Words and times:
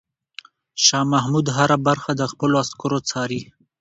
شاه 0.85 1.05
محمود 1.13 1.45
هره 1.57 1.77
برخه 1.87 2.11
د 2.15 2.21
خپلو 2.31 2.53
عسکرو 2.63 2.99
څاري. 3.09 3.41